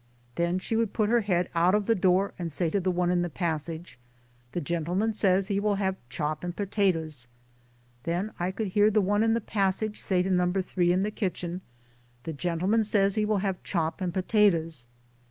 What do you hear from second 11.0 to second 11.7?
the kitchen"